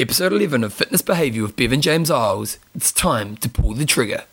[0.00, 2.56] Episode 11 of Fitness Behavior with Bevan James Eyles.
[2.74, 4.24] It's time to pull the trigger.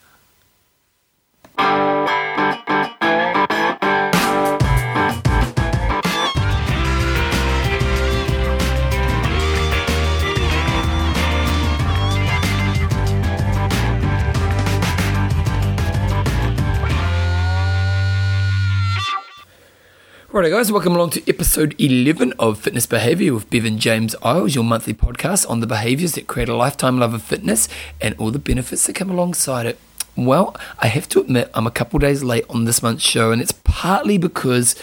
[20.30, 24.62] Righto, guys, welcome along to episode 11 of Fitness Behavior with Bevan James Eyles, your
[24.62, 27.66] monthly podcast on the behaviors that create a lifetime love of fitness
[27.98, 29.78] and all the benefits that come alongside it.
[30.16, 33.40] Well, I have to admit, I'm a couple days late on this month's show, and
[33.40, 34.76] it's partly because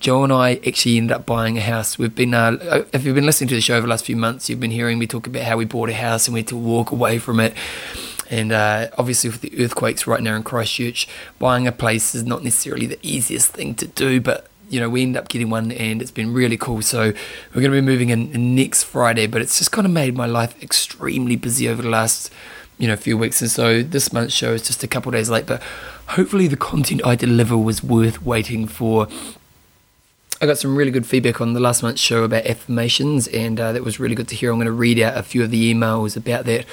[0.00, 1.96] Joe and I actually ended up buying a house.
[1.96, 4.50] We've been, uh, if you've been listening to the show over the last few months,
[4.50, 6.56] you've been hearing me talk about how we bought a house and we had to
[6.56, 7.54] walk away from it.
[8.28, 11.06] And uh, obviously, with the earthquakes right now in Christchurch,
[11.38, 15.02] buying a place is not necessarily the easiest thing to do, but you know, we
[15.02, 16.82] end up getting one and it's been really cool.
[16.82, 17.12] So
[17.54, 20.26] we're going to be moving in next Friday, but it's just kind of made my
[20.26, 22.32] life extremely busy over the last,
[22.78, 23.40] you know, few weeks.
[23.40, 25.62] And so this month's show is just a couple days late, but
[26.08, 29.08] hopefully the content I deliver was worth waiting for.
[30.40, 33.72] I got some really good feedback on the last month's show about affirmations, and uh,
[33.72, 34.52] that was really good to hear.
[34.52, 36.64] I'm going to read out a few of the emails about that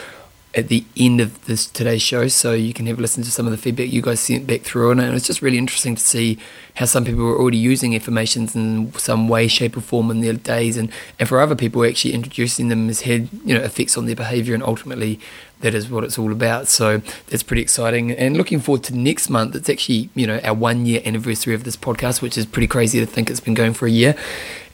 [0.56, 3.46] at the end of this today's show, so you can have a listen to some
[3.46, 5.06] of the feedback you guys sent back through on it.
[5.06, 6.40] And it's just really interesting to see
[6.76, 10.34] how some people are already using affirmations in some way, shape, or form in their
[10.34, 10.90] days, and,
[11.20, 14.54] and for other people, actually introducing them has had you know effects on their behaviour,
[14.54, 15.20] and ultimately
[15.62, 16.68] that is what it's all about.
[16.68, 18.12] So that's pretty exciting.
[18.12, 19.56] And looking forward to next month.
[19.56, 23.00] It's actually you know our one year anniversary of this podcast, which is pretty crazy
[23.00, 24.16] to think it's been going for a year.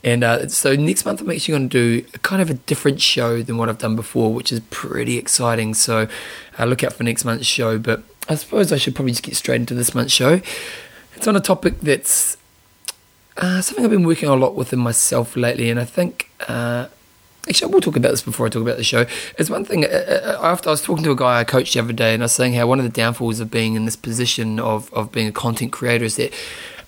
[0.04, 3.44] And uh, so next month, I'm actually going to do kind of a different show
[3.44, 5.76] than what I've done before, which is pretty exciting.
[5.76, 6.08] So
[6.58, 7.78] uh, look out for next month's show.
[7.78, 10.42] But I suppose I should probably just get straight into this month's show.
[11.16, 12.38] It's on a topic that's
[13.38, 16.32] uh, something I've been working a lot with in myself lately, and I think.
[16.48, 16.88] Uh,
[17.47, 19.06] actually, we'll talk about this before I talk about the show.
[19.38, 19.86] It's one thing.
[19.86, 22.23] Uh, uh, after I was talking to a guy I coached the other day, and
[22.23, 25.11] I was saying how one of the downfalls of being in this position of of
[25.11, 26.34] being a content creator is that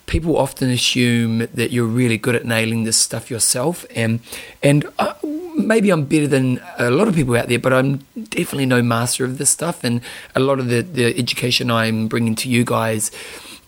[0.06, 4.19] people often assume that you're really good at nailing this stuff yourself, and
[4.62, 5.13] and uh,
[5.56, 9.25] maybe I'm better than a lot of people out there, but I'm definitely no master
[9.25, 10.02] of this stuff, and
[10.36, 13.12] a lot of the the education I'm bringing to you guys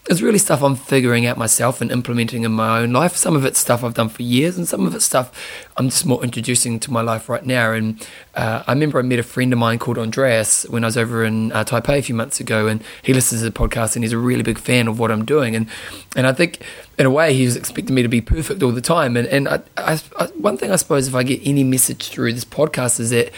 [0.07, 3.15] it's really stuff I'm figuring out myself and implementing in my own life.
[3.15, 5.31] Some of it's stuff I've done for years, and some of it's stuff
[5.77, 7.71] I'm just more introducing to my life right now.
[7.71, 10.97] And uh, I remember I met a friend of mine called Andreas when I was
[10.97, 14.03] over in uh, Taipei a few months ago, and he listens to the podcast and
[14.03, 15.55] he's a really big fan of what I'm doing.
[15.55, 15.67] And
[16.15, 16.61] and I think
[16.99, 19.17] in a way he was expecting me to be perfect all the time.
[19.17, 22.33] And and I, I, I, one thing I suppose if I get any message through
[22.33, 23.31] this podcast is that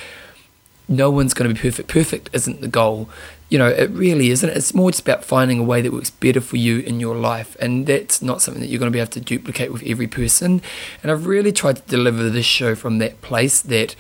[0.90, 1.88] no one's going to be perfect.
[1.88, 3.10] Perfect isn't the goal
[3.50, 4.50] you know, it really isn't.
[4.50, 7.56] It's more just about finding a way that works better for you in your life.
[7.60, 10.62] And that's not something that you're going to be able to duplicate with every person.
[11.02, 13.96] And I've really tried to deliver this show from that place that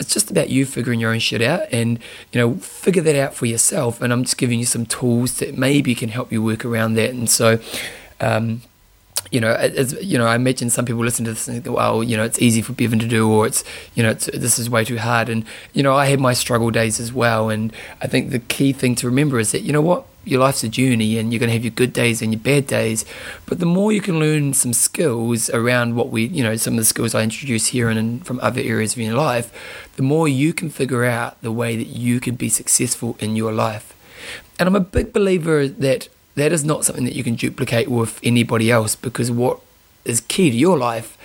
[0.00, 1.98] it's just about you figuring your own shit out and,
[2.32, 4.00] you know, figure that out for yourself.
[4.00, 7.10] And I'm just giving you some tools that maybe can help you work around that.
[7.10, 7.60] And so,
[8.20, 8.62] um,
[9.30, 12.02] you know, as you know, I imagine some people listen to this and think, well,
[12.02, 13.62] you know, it's easy for Bevan to do, or it's,
[13.94, 15.28] you know, it's, this is way too hard.
[15.28, 17.50] And, you know, I had my struggle days as well.
[17.50, 20.62] And I think the key thing to remember is that, you know what, your life's
[20.62, 23.04] a journey and you're going to have your good days and your bad days.
[23.46, 26.78] But the more you can learn some skills around what we, you know, some of
[26.78, 29.52] the skills I introduce here and, and from other areas of your life,
[29.96, 33.52] the more you can figure out the way that you can be successful in your
[33.52, 33.94] life.
[34.58, 38.20] And I'm a big believer that that is not something that you can duplicate with
[38.22, 39.60] anybody else because what
[40.04, 41.16] is key to your life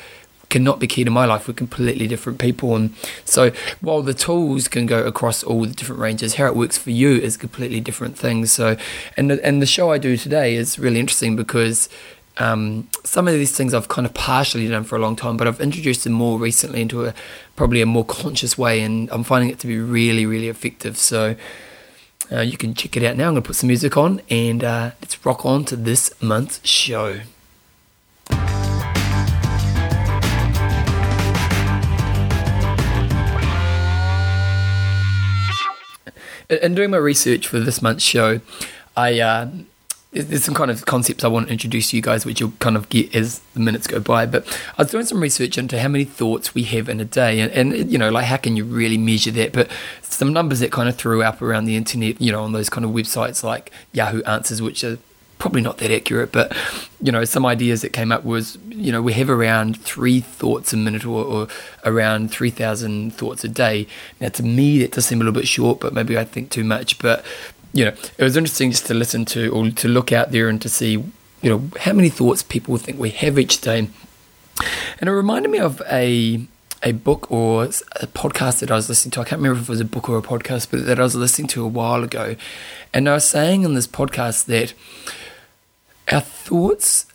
[0.53, 1.47] cannot be key to my life.
[1.47, 2.75] We're completely different people.
[2.75, 2.94] And
[3.25, 3.51] so
[3.81, 7.16] while the tools can go across all the different ranges, how it works for you
[7.16, 8.51] is completely different things.
[8.51, 8.78] So,
[9.18, 11.90] and the, and the show I do today is really interesting because
[12.38, 15.47] um, some of these things I've kind of partially done for a long time, but
[15.47, 17.16] I've introduced them more recently into a
[17.56, 20.97] probably a more conscious way, and I'm finding it to be really, really effective.
[20.97, 21.35] So,
[22.33, 23.27] uh, you can check it out now.
[23.27, 26.66] I'm going to put some music on and uh, let's rock on to this month's
[26.67, 27.21] show.
[36.50, 38.41] In doing my research for this month's show,
[38.97, 39.50] I uh,
[40.13, 42.77] there's some kind of concepts I want to introduce to you guys, which you'll kind
[42.77, 44.25] of get as the minutes go by.
[44.25, 47.39] But I was doing some research into how many thoughts we have in a day,
[47.39, 49.54] and, and you know, like how can you really measure that?
[49.54, 49.69] But
[50.01, 52.86] some numbers that kind of threw up around the internet, you know, on those kind
[52.86, 54.98] of websites like Yahoo Answers, which are
[55.39, 56.56] probably not that accurate, but
[57.01, 60.71] you know, some ideas that came up was, you know, we have around three thoughts
[60.71, 61.48] a minute or, or
[61.83, 63.86] around 3,000 thoughts a day.
[64.21, 66.63] Now, to me, that does seem a little bit short, but maybe I think too
[66.63, 66.98] much.
[67.00, 67.25] But
[67.74, 70.62] you know, it was interesting just to listen to or to look out there and
[70.62, 70.92] to see,
[71.42, 73.90] you know, how many thoughts people think we have each day.
[75.00, 76.48] And it reminded me of a
[76.84, 77.68] a book or a
[78.08, 79.22] podcast that I was listening to.
[79.22, 81.16] I can't remember if it was a book or a podcast, but that I was
[81.16, 82.36] listening to a while ago.
[82.94, 84.74] And I was saying in this podcast that
[86.12, 87.06] our thoughts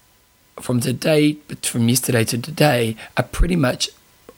[0.59, 3.91] from today, from yesterday to today, are pretty much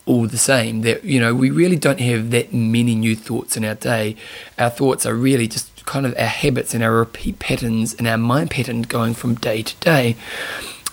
[0.05, 0.83] all the same.
[0.83, 4.17] That you know, we really don't have that many new thoughts in our day.
[4.59, 8.17] Our thoughts are really just kind of our habits and our repeat patterns and our
[8.17, 10.15] mind pattern going from day to day.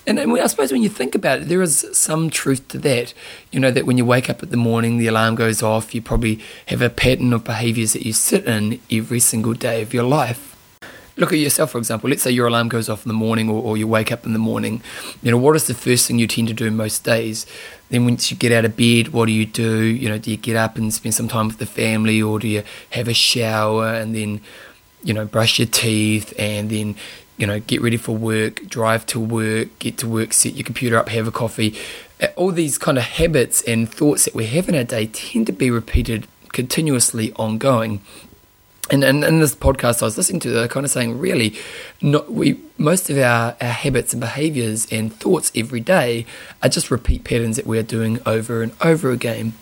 [0.08, 3.14] And, I suppose when you think about it, there is some truth to that.
[3.52, 6.02] You know, that when you wake up in the morning, the alarm goes off, you
[6.02, 10.04] probably have a pattern of behaviors that you sit in every single day of your
[10.04, 10.56] life.
[11.16, 12.10] Look at yourself, for example.
[12.10, 14.34] Let's say your alarm goes off in the morning or, or you wake up in
[14.34, 14.82] the morning.
[15.22, 17.46] You know, what is the first thing you tend to do most days?
[17.90, 19.84] Then once you get out of bed, what do you do?
[19.84, 22.48] You know, do you get up and spend some time with the family or do
[22.48, 24.42] you have a shower and then,
[25.04, 26.96] you know, brush your teeth and then
[27.38, 30.98] you know, get ready for work, drive to work, get to work, set your computer
[30.98, 31.78] up, have a coffee.
[32.36, 35.54] All these kind of habits and thoughts that we have in our day tend to
[35.54, 38.02] be repeated continuously ongoing.
[38.90, 41.56] And, and in this podcast I was listening to, they're kind of saying, really,
[42.02, 46.26] not, we most of our, our habits and behaviors and thoughts every day
[46.64, 49.54] are just repeat patterns that we're doing over and over again.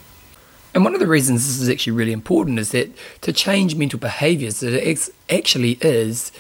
[0.76, 2.90] And one of the reasons this is actually really important is that
[3.22, 6.34] to change mental behaviors, it actually is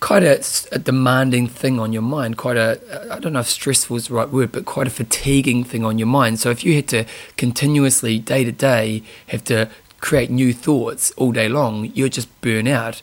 [0.00, 2.80] quite a, a, demanding thing on your mind, quite a,
[3.12, 5.98] I don't know if stressful is the right word, but quite a fatiguing thing on
[5.98, 6.40] your mind.
[6.40, 7.04] So if you had to
[7.36, 9.70] continuously, day to day, have to
[10.00, 13.02] create new thoughts all day long, you'd just burn out.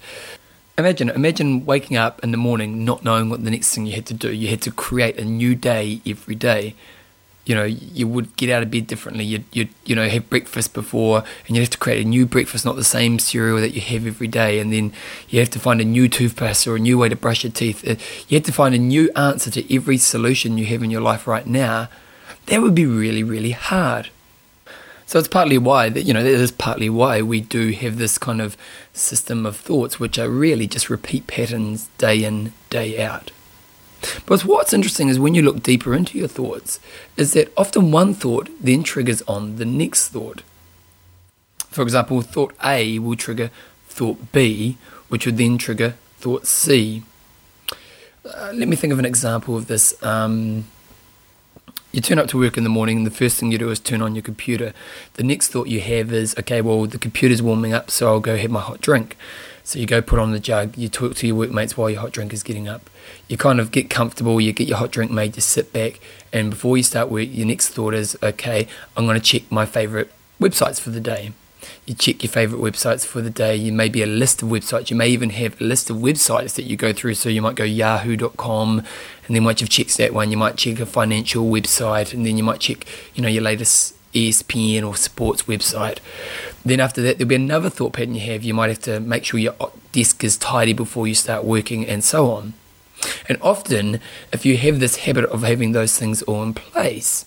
[0.78, 4.06] Imagine, imagine waking up in the morning not knowing what the next thing you had
[4.08, 4.34] to do.
[4.34, 6.76] You had to create a new day every day
[7.48, 9.24] you know, you would get out of bed differently.
[9.24, 12.66] You'd, you'd, you know, have breakfast before and you'd have to create a new breakfast,
[12.66, 14.60] not the same cereal that you have every day.
[14.60, 14.92] And then
[15.30, 17.88] you have to find a new toothpaste or a new way to brush your teeth.
[17.88, 17.96] Uh,
[18.28, 21.26] you have to find a new answer to every solution you have in your life
[21.26, 21.88] right now.
[22.48, 24.10] That would be really, really hard.
[25.06, 28.18] So it's partly why that you know that is partly why we do have this
[28.18, 28.58] kind of
[28.92, 33.32] system of thoughts, which are really just repeat patterns day in, day out.
[34.26, 36.80] But what's interesting is when you look deeper into your thoughts,
[37.16, 40.44] is that often one thought then triggers on the next thought.
[41.70, 43.52] For example, thought A will trigger
[43.88, 44.78] thought B,
[45.10, 47.04] which would then trigger thought C.
[48.26, 50.02] Uh, let me think of an example of this.
[50.04, 50.66] Um,
[51.92, 53.80] you turn up to work in the morning, and the first thing you do is
[53.80, 54.74] turn on your computer.
[55.14, 58.38] The next thought you have is, okay, well, the computer's warming up, so I'll go
[58.38, 59.18] have my hot drink.
[59.68, 62.14] So you go put on the jug, you talk to your workmates while your hot
[62.14, 62.90] drink is getting up.
[63.28, 66.00] You kind of get comfortable, you get your hot drink made, you sit back,
[66.32, 69.66] and before you start work, your next thought is, okay, I'm going to check my
[69.66, 70.08] favourite
[70.40, 71.34] websites for the day.
[71.86, 73.58] You check your favourite websites for the day.
[73.58, 74.90] You may be a list of websites.
[74.90, 77.16] You may even have a list of websites that you go through.
[77.16, 78.80] So you might go yahoo.com,
[79.28, 82.38] and then once you've checked that one, you might check a financial website, and then
[82.38, 82.86] you might check,
[83.16, 86.00] you know, your latest ESPN or sports website.
[86.66, 88.44] Then after that, there'll be another thought pattern you have.
[88.44, 89.56] You might have to make sure your
[89.92, 92.54] desk is tidy before you start working, and so on.
[93.30, 94.00] And often,
[94.34, 97.26] if you have this habit of having those things all in place,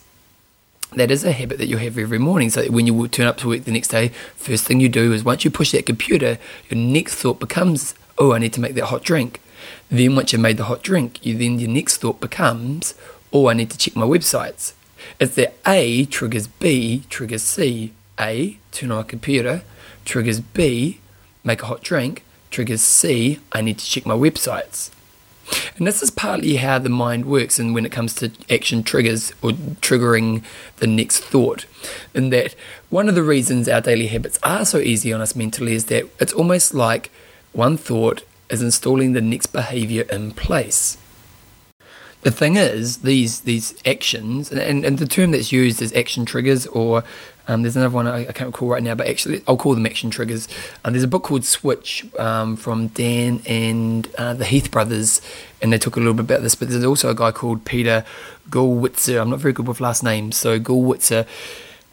[0.96, 2.50] that is a habit that you'll have every morning.
[2.50, 5.22] So when you turn up to work the next day, first thing you do is
[5.22, 6.38] once you push that computer,
[6.69, 9.40] your next thought becomes, "Oh, I need to make that hot drink."
[9.88, 12.94] Then once you've made the hot drink, you then your next thought becomes,
[13.32, 14.72] "Oh, I need to check my websites."
[15.19, 17.93] It's that A triggers B, triggers C.
[18.19, 19.62] A, turn on my computer,
[20.05, 21.00] triggers B,
[21.43, 24.91] make a hot drink, triggers C, I need to check my websites.
[25.77, 29.32] And this is partly how the mind works and when it comes to action triggers
[29.43, 30.44] or triggering
[30.77, 31.67] the next thought.
[32.15, 32.55] In that
[32.89, 36.05] one of the reasons our daily habits are so easy on us mentally is that
[36.20, 37.10] it's almost like
[37.53, 40.98] one thought is installing the next behavior in place.
[42.22, 46.67] The thing is, these these actions, and, and the term that's used is action triggers,
[46.67, 47.03] or
[47.48, 49.86] um, there's another one I, I, can't recall right now, but actually I'll call them
[49.86, 50.46] action triggers.
[50.84, 55.22] Um, there's a book called Switch um, from Dan and uh, the Heath brothers,
[55.62, 56.55] and they talk a little bit about this.
[56.55, 58.05] But there's also a guy called Peter
[58.50, 59.20] Gollwitzer.
[59.20, 61.27] I'm not very good with last names, so Gollwitzer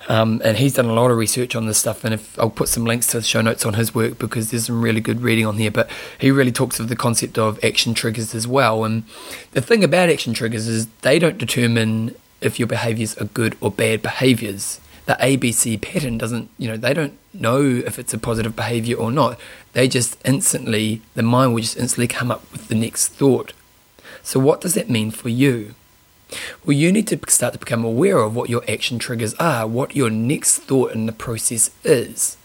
[0.08, 2.70] um, and he's done a lot of research on this stuff, and if I'll put
[2.70, 5.46] some links to the show notes on his work because there's some really good reading
[5.46, 5.72] on there.
[5.72, 8.86] But he really talks of the concept of action triggers as well.
[8.86, 9.04] And
[9.52, 13.70] the thing about action triggers is they don't determine if your behaviors are good or
[13.70, 14.80] bad behaviors.
[15.08, 19.12] The ABC pattern doesn't, you know, they don't know if it's a positive behavior or
[19.12, 19.40] not.
[19.74, 23.54] They just instantly, the mind will just instantly come up with the next thought.
[24.24, 25.76] So, what does that mean for you?
[26.66, 29.96] Well, you need to start to become aware of what your action triggers are, what
[29.96, 32.38] your next thought in the process is.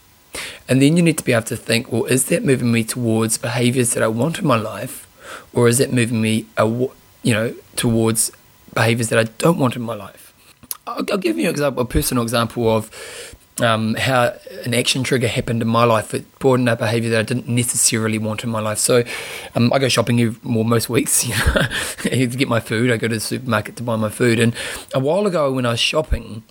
[0.69, 3.39] And then you need to be able to think, well, is that moving me towards
[3.39, 5.07] behaviors that I want in my life,
[5.53, 8.31] or is that moving me, you know, towards
[8.73, 10.33] behaviors that I don't want in my life?
[10.87, 12.91] I'll, I'll give you an example, a personal example of
[13.63, 16.13] um, how an action trigger happened in my life.
[16.15, 18.79] It brought in a behaviour that I didn't necessarily want in my life.
[18.79, 19.05] So
[19.55, 21.67] um, I go shopping every, well, most weeks you know,
[22.03, 22.91] to get my food.
[22.91, 24.39] I go to the supermarket to buy my food.
[24.39, 24.55] And
[24.95, 26.43] a while ago when I was shopping,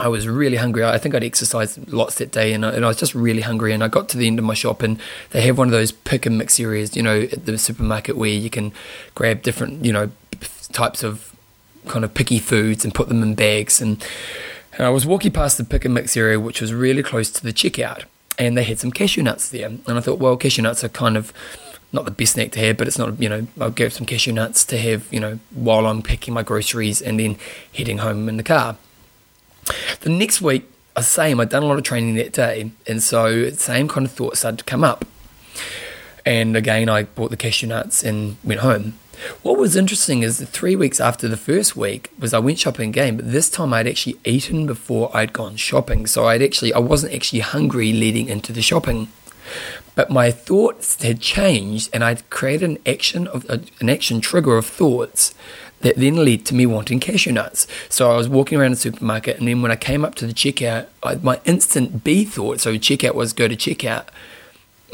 [0.00, 0.84] I was really hungry.
[0.84, 3.72] I think I'd exercised lots that day, and I, and I, was just really hungry.
[3.72, 4.98] And I got to the end of my shop, and
[5.30, 8.30] they have one of those pick and mix areas, you know, at the supermarket where
[8.30, 8.72] you can
[9.14, 10.10] grab different, you know,
[10.72, 11.36] types of
[11.86, 13.80] kind of picky foods and put them in bags.
[13.80, 14.04] And,
[14.78, 17.42] and I was walking past the pick and mix area, which was really close to
[17.42, 18.04] the checkout,
[18.38, 19.66] and they had some cashew nuts there.
[19.66, 21.32] And I thought, well, cashew nuts are kind of
[21.92, 24.32] not the best snack to have, but it's not, you know, I'll get some cashew
[24.32, 27.36] nuts to have, you know, while I'm packing my groceries and then
[27.74, 28.76] heading home in the car.
[30.00, 33.50] The next week, the same, I'd done a lot of training that day, and so
[33.50, 35.04] the same kind of thoughts started to come up.
[36.24, 38.94] And again, I bought the cashew nuts and went home.
[39.42, 42.88] What was interesting is that three weeks after the first week was I went shopping
[42.88, 46.06] again, but this time I'd actually eaten before I'd gone shopping.
[46.06, 49.08] So I'd actually I wasn't actually hungry leading into the shopping.
[49.94, 54.66] But my thoughts had changed and I'd created an action of an action trigger of
[54.66, 55.34] thoughts
[55.82, 57.66] that then led to me wanting cashew nuts.
[57.88, 60.32] So I was walking around the supermarket, and then when I came up to the
[60.32, 64.06] checkout, I, my instant B thought so checkout was go to checkout.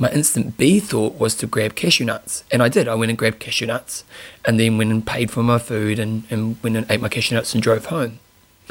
[0.00, 2.86] My instant B thought was to grab cashew nuts, and I did.
[2.86, 4.04] I went and grabbed cashew nuts,
[4.44, 7.34] and then went and paid for my food, and, and went and ate my cashew
[7.34, 8.20] nuts and drove home.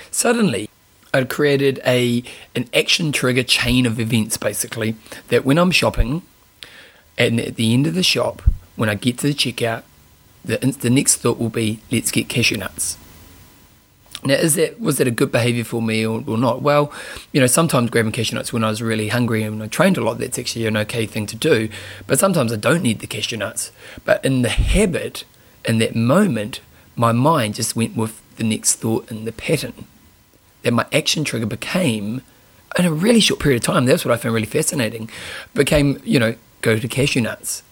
[0.10, 0.70] Suddenly,
[1.14, 2.24] I'd created a
[2.56, 4.96] an action trigger chain of events, basically,
[5.28, 6.22] that when I'm shopping,
[7.18, 8.42] and at the end of the shop,
[8.78, 9.84] when I get to the checkout,
[10.46, 12.98] the, the next thought will be, let's get cashew nuts.
[14.28, 16.62] Now, is that was that a good behaviour for me or, or, not?
[16.62, 16.92] Well,
[17.32, 20.02] you know, sometimes grabbing cashew nuts when I was really hungry and I trained a
[20.02, 21.70] lot, that's actually an okay thing to do.
[22.06, 23.72] But sometimes I don't need the cashew nuts.
[24.06, 25.24] But in the habit,
[25.66, 26.60] in that moment,
[26.96, 29.86] my mind just went with the next thought and the pattern.
[30.64, 32.22] That my action trigger became,
[32.78, 35.10] in a really short period of time, that's what I found really fascinating,
[35.54, 37.64] became, you know, go to cashew nuts.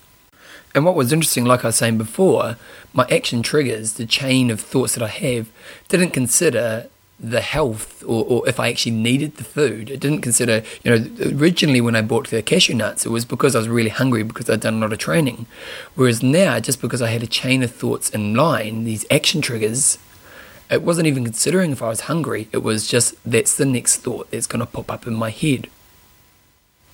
[0.75, 2.57] And what was interesting, like I was saying before,
[2.93, 5.49] my action triggers, the chain of thoughts that I have,
[5.87, 9.89] didn't consider the health or, or if I actually needed the food.
[9.89, 13.55] It didn't consider, you know, originally when I bought the cashew nuts, it was because
[13.55, 15.45] I was really hungry because I'd done a lot of training.
[15.95, 19.97] Whereas now, just because I had a chain of thoughts in line, these action triggers,
[20.69, 22.49] it wasn't even considering if I was hungry.
[22.51, 25.69] It was just that's the next thought that's going to pop up in my head.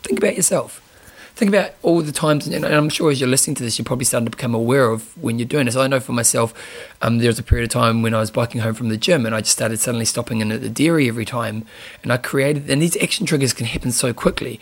[0.04, 0.88] Think about yourself
[1.36, 4.06] think about all the times, and I'm sure as you're listening to this, you're probably
[4.06, 5.76] starting to become aware of when you're doing this.
[5.76, 6.54] I know for myself,
[7.02, 9.26] um, there was a period of time when I was biking home from the gym,
[9.26, 11.66] and I just started suddenly stopping in at the dairy every time,
[12.04, 14.60] and I created, and these action triggers can happen so quickly.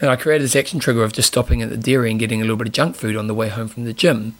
[0.00, 2.44] And I created this action trigger of just stopping at the dairy and getting a
[2.44, 4.34] little bit of junk food on the way home from the gym.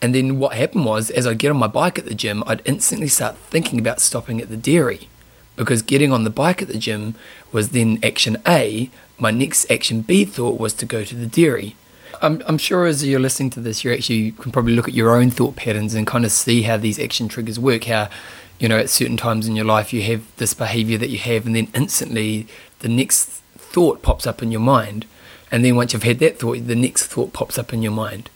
[0.00, 2.62] And then what happened was, as I get on my bike at the gym, I'd
[2.64, 5.08] instantly start thinking about stopping at the dairy
[5.56, 7.14] because getting on the bike at the gym
[7.52, 8.88] was then action A
[9.20, 11.76] my next action B thought was to go to the dairy.
[12.22, 15.14] I'm, I'm sure as you're listening to this, you actually can probably look at your
[15.14, 17.84] own thought patterns and kind of see how these action triggers work.
[17.84, 18.08] How,
[18.58, 21.46] you know, at certain times in your life, you have this behavior that you have,
[21.46, 22.46] and then instantly
[22.80, 25.06] the next thought pops up in your mind.
[25.50, 28.28] And then once you've had that thought, the next thought pops up in your mind.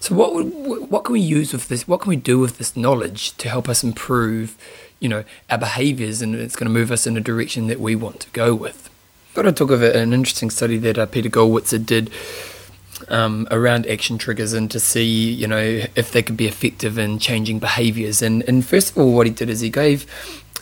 [0.00, 1.88] So what would, what can we use with this?
[1.88, 4.56] What can we do with this knowledge to help us improve,
[4.98, 7.96] you know, our behaviors, and it's going to move us in a direction that we
[7.96, 8.89] want to go with?
[9.34, 12.10] Got to talk of an interesting study that uh, Peter Gollwitzer did
[13.08, 17.18] um, around action triggers and to see, you know, if they could be effective in
[17.18, 18.22] changing behaviours.
[18.22, 20.06] And, and first of all, what he did is he gave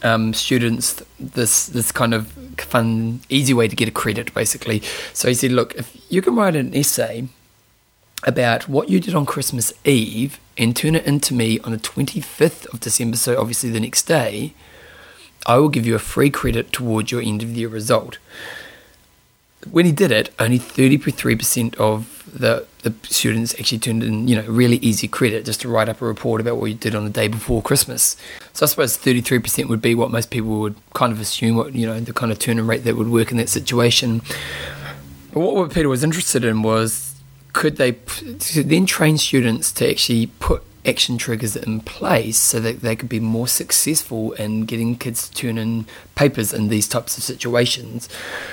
[0.03, 4.83] um, students this this kind of fun, easy way to get a credit, basically.
[5.13, 7.29] So he said, look, if you can write an essay
[8.25, 12.67] about what you did on Christmas Eve and turn it into me on the 25th
[12.73, 14.55] of December, so obviously the next day,
[15.47, 18.19] I will give you a free credit towards your end of year result.
[19.71, 24.47] When he did it, only 33% of the, the students actually turned in, you know,
[24.47, 27.11] really easy credit just to write up a report about what you did on the
[27.11, 28.17] day before Christmas.
[28.53, 31.87] So I suppose 33% would be what most people would kind of assume, what, you
[31.87, 34.23] know, the kind of turn in rate that would work in that situation.
[35.33, 37.15] But what Peter was interested in was
[37.53, 37.93] could they
[38.55, 43.21] then train students to actually put action triggers in place so that they could be
[43.21, 48.09] more successful in getting kids to turn in papers in these types of situations.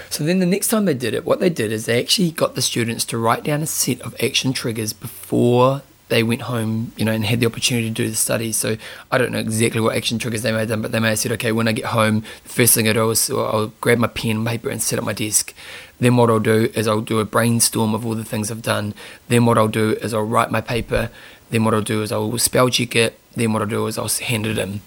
[0.10, 2.56] So then the next time they did it, what they did is they actually got
[2.56, 7.06] the students to write down a set of action triggers before they went home, you
[7.06, 8.52] know, and had the opportunity to do the study.
[8.52, 8.78] So
[9.12, 11.20] I don't know exactly what action triggers they may have done, but they may have
[11.20, 14.08] said, okay, when I get home, the first thing I do is I'll grab my
[14.08, 15.54] pen and paper and sit at my desk.
[16.00, 18.94] Then what I'll do is I'll do a brainstorm of all the things I've done.
[19.30, 21.10] Then what I'll do is I'll write my paper
[21.50, 23.20] then what I'll do is I'll spell check it.
[23.34, 24.82] Then what I'll do is I'll hand it in.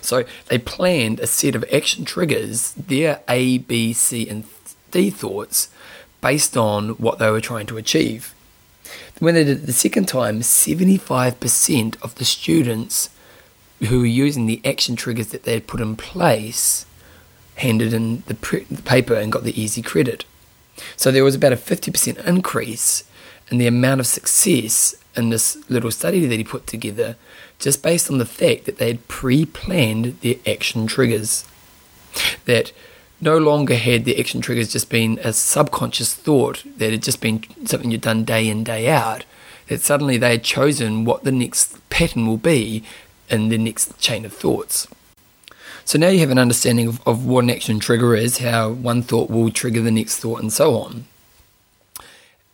[0.00, 4.44] So they planned a set of action triggers, their A, B, C, and
[4.90, 5.68] D thoughts,
[6.20, 8.33] based on what they were trying to achieve.
[9.20, 13.10] When they did it the second time, 75% of the students
[13.88, 16.86] who were using the action triggers that they had put in place
[17.56, 20.24] handed in the, pre- the paper and got the easy credit.
[20.96, 23.04] So there was about a 50% increase
[23.50, 27.16] in the amount of success in this little study that he put together
[27.58, 31.44] just based on the fact that they had pre planned their action triggers.
[32.44, 32.72] That
[33.24, 37.42] no longer had the action triggers just been a subconscious thought that had just been
[37.64, 39.24] something you'd done day in, day out.
[39.68, 42.84] That suddenly they had chosen what the next pattern will be
[43.30, 44.86] in the next chain of thoughts.
[45.86, 49.02] So now you have an understanding of, of what an action trigger is, how one
[49.02, 51.06] thought will trigger the next thought, and so on.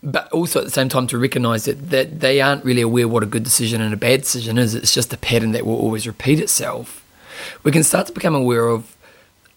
[0.03, 3.25] But also at the same time to recognize that, that they aren't really aware what
[3.25, 4.77] a good decision and a bad decision is.
[4.77, 7.05] It's just a pattern that will always repeat itself.
[7.65, 8.97] We can start to become aware of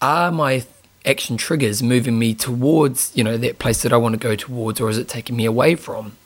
[0.02, 0.64] are my
[1.04, 4.80] action triggers moving me towards, you know, that place that I want to go towards,
[4.80, 6.16] or is it taking me away from?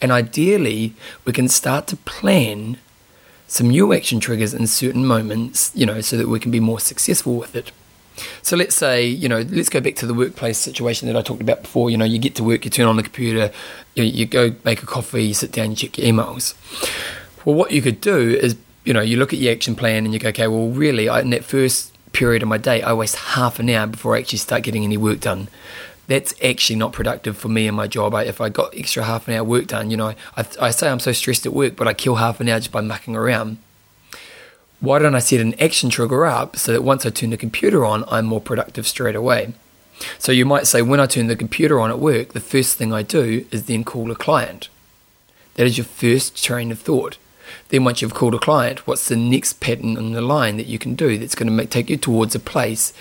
[0.00, 2.78] And ideally, we can start to plan
[3.46, 6.80] some new action triggers in certain moments, you know, so that we can be more
[6.80, 7.72] successful with it.
[8.42, 11.42] So let's say, you know, let's go back to the workplace situation that I talked
[11.42, 11.90] about before.
[11.90, 13.52] You know, you get to work, you turn on the computer,
[13.94, 16.54] you, you go make a coffee, you sit down, you check your emails.
[17.44, 20.14] Well, what you could do is, you know, you look at your action plan and
[20.14, 23.16] you go, okay, well, really, I, in that first period of my day, I waste
[23.16, 25.48] half an hour before I actually start getting any work done
[26.06, 28.14] that's actually not productive for me and my job.
[28.14, 30.88] I, if I got extra half an hour work done, you know, I, I say
[30.88, 33.58] I'm so stressed at work, but I kill half an hour just by mucking around.
[34.80, 37.84] Why don't I set an action trigger up so that once I turn the computer
[37.84, 39.54] on, I'm more productive straight away?
[40.18, 42.92] So you might say, when I turn the computer on at work, the first thing
[42.92, 44.68] I do is then call a client.
[45.54, 47.16] That is your first train of thought.
[47.68, 50.78] Then once you've called a client, what's the next pattern in the line that you
[50.78, 52.92] can do that's going to make, take you towards a place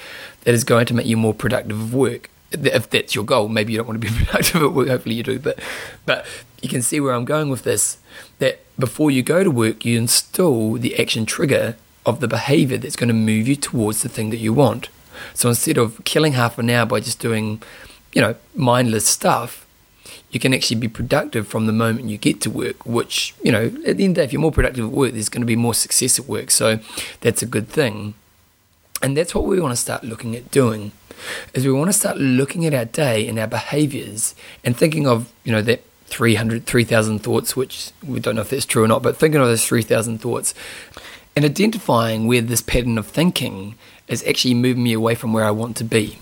[0.41, 2.29] that is going to make you more productive of work?
[2.53, 4.87] if that's your goal, maybe you don't want to be productive at work.
[4.87, 5.59] Hopefully you do, but
[6.05, 6.25] but
[6.61, 7.97] you can see where I'm going with this.
[8.39, 12.95] That before you go to work, you install the action trigger of the behavior that's
[12.95, 14.89] going to move you towards the thing that you want.
[15.33, 17.61] So instead of killing half an hour by just doing,
[18.13, 19.62] you know, mindless stuff,
[20.33, 22.85] you can actually be productive from the moment you get to work.
[22.85, 25.13] Which you know, at the end of the day, if you're more productive at work,
[25.13, 26.51] there's going to be more success at work.
[26.51, 26.79] So
[27.21, 28.15] that's a good thing.
[29.01, 30.91] And that's what we want to start looking at doing
[31.53, 35.31] is we want to start looking at our day and our behaviors and thinking of,
[35.43, 39.01] you know, that 300, 3,000 thoughts, which we don't know if that's true or not,
[39.01, 40.53] but thinking of those 3,000 thoughts
[41.35, 43.75] and identifying where this pattern of thinking
[44.07, 46.19] is actually moving me away from where I want to be.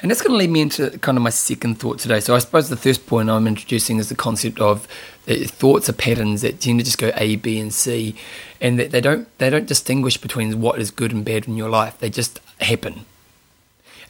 [0.00, 2.20] And that's going to lead me into kind of my second thought today.
[2.20, 4.86] So I suppose the first point I'm introducing is the concept of
[5.26, 8.16] thoughts are patterns that tend to just go A, B, and C,
[8.60, 11.70] and that they don't they don't distinguish between what is good and bad in your
[11.70, 11.98] life.
[11.98, 13.04] They just happen.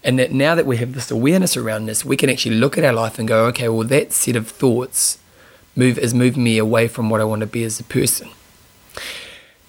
[0.04, 2.84] And that now that we have this awareness around this, we can actually look at
[2.84, 5.18] our life and go, okay, well, that set of thoughts
[5.76, 8.30] move is moving me away from what I want to be as a person.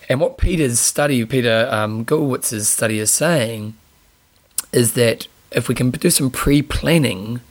[0.10, 2.06] And what Peter's study, Peter um,
[2.42, 3.76] study, is saying
[4.72, 7.42] is that if we can do some pre-planning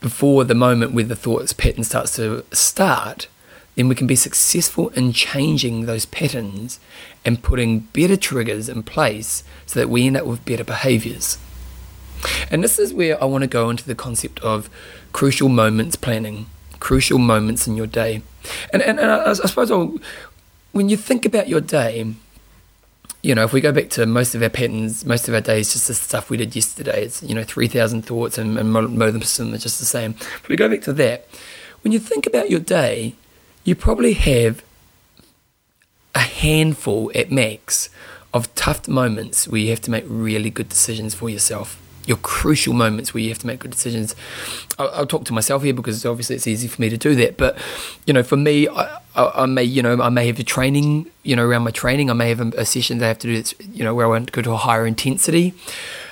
[0.00, 3.28] before the moment where the thoughts pattern starts to start,
[3.74, 6.80] then we can be successful in changing those patterns
[7.24, 11.38] and putting better triggers in place so that we end up with better behaviors.
[12.50, 14.70] And this is where I want to go into the concept of
[15.12, 16.46] crucial moments planning,
[16.80, 18.22] crucial moments in your day.
[18.72, 19.98] And, and, and I, I suppose I'll,
[20.72, 22.14] when you think about your day,
[23.26, 25.72] you know, if we go back to most of our patterns, most of our days,
[25.72, 29.58] just the stuff we did yesterday, it's, you know, 3,000 thoughts and, and them are
[29.58, 30.12] just the same.
[30.12, 31.26] If we go back to that,
[31.82, 33.16] when you think about your day,
[33.64, 34.62] you probably have
[36.14, 37.90] a handful at max
[38.32, 42.72] of tough moments where you have to make really good decisions for yourself your crucial
[42.72, 44.14] moments where you have to make good decisions.
[44.78, 47.36] I'll, I'll, talk to myself here because obviously it's easy for me to do that.
[47.36, 47.58] But
[48.06, 51.10] you know, for me, I, I, I may you know I may have a training
[51.22, 52.10] you know around my training.
[52.10, 54.06] I may have a, a session that I have to do that's you know where
[54.06, 55.54] I want to go to a higher intensity.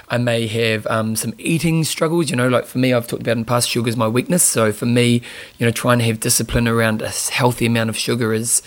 [0.09, 3.39] I may have um, some eating struggles, you know, like for me, I've talked about
[3.39, 4.43] in past, sugar is my weakness.
[4.43, 5.23] So for me,
[5.59, 8.63] you know, trying to have discipline around a healthy amount of sugar is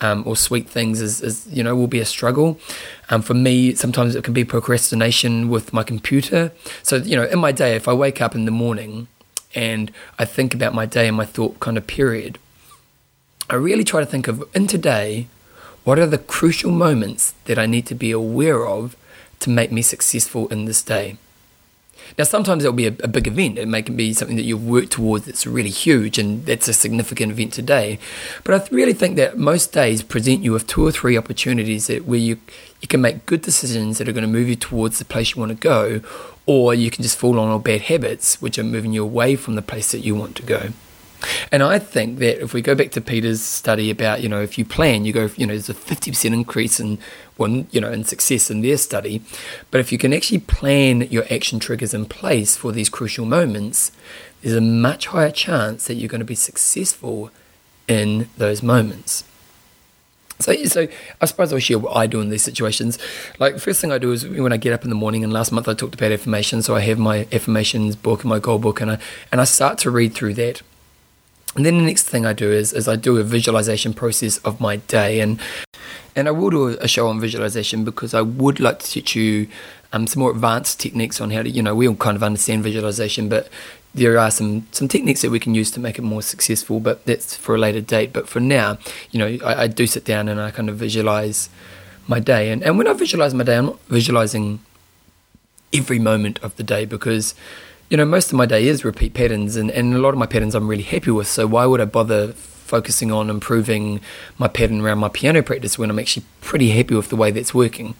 [0.00, 2.58] um, or sweet things is, is, you know will be a struggle.
[3.10, 6.52] Um, for me, sometimes it can be procrastination with my computer.
[6.82, 9.08] So you know, in my day, if I wake up in the morning
[9.54, 12.38] and I think about my day and my thought kind of period,
[13.50, 15.26] I really try to think of in today,
[15.82, 18.94] what are the crucial moments that I need to be aware of
[19.40, 21.16] to make me successful in this day.
[22.20, 23.56] Now, sometimes it'll be a, a, big event.
[23.56, 27.32] It may be something that you've worked towards that's really huge and that's a significant
[27.32, 27.98] event today.
[28.44, 32.04] But I really think that most days present you with two or three opportunities that
[32.04, 32.38] where you,
[32.82, 35.40] you can make good decisions that are going to move you towards the place you
[35.40, 36.02] want to go,
[36.44, 39.54] or you can just fall on all bad habits which are moving you away from
[39.54, 40.74] the place that you want to go.
[41.52, 44.58] And I think that if we go back to Peter's study about, you know, if
[44.58, 46.98] you plan, you go, you know, there's a 50% increase in
[47.36, 49.22] one, you know, in success in their study.
[49.70, 53.92] But if you can actually plan your action triggers in place for these crucial moments,
[54.42, 57.30] there's a much higher chance that you're going to be successful
[57.88, 59.24] in those moments.
[60.40, 60.88] So, so
[61.20, 62.98] I suppose I'll share what I do in these situations.
[63.38, 65.22] Like first thing I do is when I get up in the morning.
[65.22, 68.38] And last month I talked about affirmations, so I have my affirmations book and my
[68.38, 68.98] goal book, and I
[69.30, 70.62] and I start to read through that.
[71.56, 74.60] And then the next thing I do is, is I do a visualization process of
[74.60, 75.20] my day.
[75.20, 75.40] And,
[76.14, 79.48] and I will do a show on visualization because I would like to teach you
[79.92, 82.62] um, some more advanced techniques on how to, you know, we all kind of understand
[82.62, 83.48] visualization, but
[83.94, 87.04] there are some, some techniques that we can use to make it more successful, but
[87.06, 88.12] that's for a later date.
[88.12, 88.78] But for now,
[89.10, 91.50] you know, I, I do sit down and I kind of visualize
[92.06, 92.52] my day.
[92.52, 94.60] And, and when I visualize my day, I'm not visualizing
[95.72, 97.34] every moment of the day because
[97.90, 100.26] you know, most of my day is repeat patterns, and, and a lot of my
[100.26, 101.26] patterns I'm really happy with.
[101.26, 104.00] So why would I bother focusing on improving
[104.38, 107.52] my pattern around my piano practice when I'm actually pretty happy with the way that's
[107.52, 107.94] working?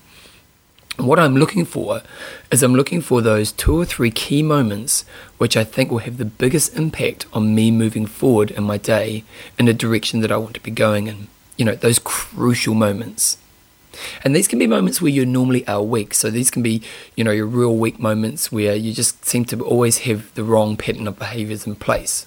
[0.96, 2.02] what I'm looking for
[2.50, 5.04] is I'm looking for those two or three key moments
[5.38, 9.24] which I think will have the biggest impact on me moving forward in my day
[9.58, 11.28] in the direction that I want to be going in.
[11.56, 13.38] You know, those crucial moments.
[14.22, 16.14] And these can be moments where you normally are weak.
[16.14, 16.82] So these can be,
[17.16, 20.76] you know, your real weak moments where you just seem to always have the wrong
[20.76, 22.26] pattern of behaviors in place.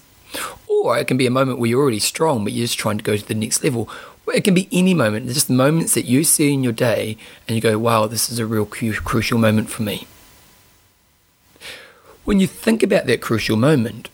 [0.68, 3.04] Or it can be a moment where you're already strong, but you're just trying to
[3.04, 3.88] go to the next level.
[4.32, 7.60] It can be any moment, just moments that you see in your day and you
[7.60, 10.06] go, wow, this is a real cu- crucial moment for me.
[12.24, 14.08] When you think about that crucial moment,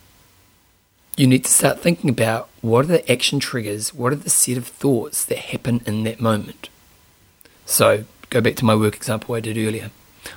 [1.16, 4.56] you need to start thinking about what are the action triggers, what are the set
[4.56, 6.69] of thoughts that happen in that moment.
[7.70, 9.92] So, go back to my work example I did earlier.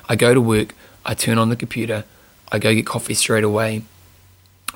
[0.07, 2.05] I go to work, I turn on the computer,
[2.51, 3.81] I go get coffee straight away.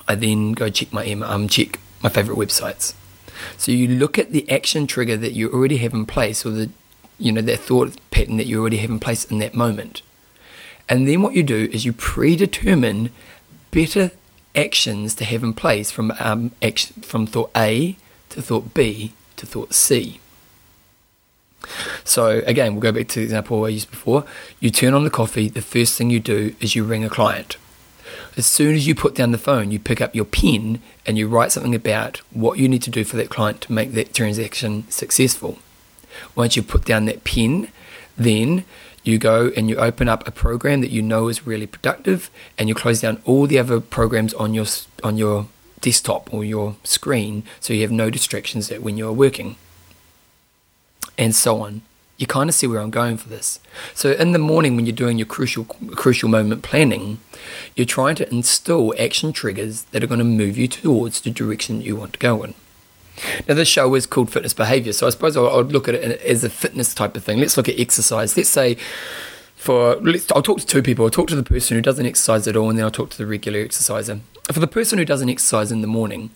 [0.08, 2.96] I then go check my um check my favorite websites.
[3.58, 6.72] So you look at the action trigger that you already have in place, or the
[7.20, 10.02] you know that thought pattern that you already have in place in that moment,
[10.90, 13.12] and then what you do is you predetermine
[13.70, 14.10] better
[14.56, 17.96] actions to have in place from um, action, from thought A
[18.30, 20.20] to thought B to thought C.
[22.04, 24.26] So again, we'll go back to the example I used before.
[24.60, 27.58] You turn on the coffee, the first thing you do is you ring a client.
[28.38, 31.28] As soon as you put down the phone, you pick up your pen and you
[31.28, 34.90] write something about what you need to do for that client to make that transaction
[34.90, 35.58] successful.
[36.36, 37.70] Once you put down that pen,
[38.16, 38.64] then
[39.04, 42.70] you go and you open up a program that you know is really productive and
[42.70, 44.66] you close down all the other programs on your
[45.04, 45.48] on your
[45.82, 49.56] desktop or your screen so you have no distractions when you're working
[51.18, 51.82] and so on.
[52.18, 53.60] You kind of see where I'm going for this.
[53.94, 57.20] So in the morning when you're doing your crucial crucial moment planning,
[57.76, 61.82] you're trying to instill action triggers that are going to move you towards the direction
[61.82, 62.56] you want to go in.
[63.48, 66.22] Now this show is called fitness behavior, so I suppose I'll, I'll look at it
[66.22, 67.40] as a fitness type of thing.
[67.40, 68.36] Let's look at exercise.
[68.36, 68.78] Let's say
[69.56, 71.06] for let's, I'll talk to two people.
[71.06, 73.18] I'll talk to the person who doesn't exercise at all, and then I'll talk to
[73.18, 74.22] the regular exerciser.
[74.52, 76.30] For the person who doesn't exercise in the morning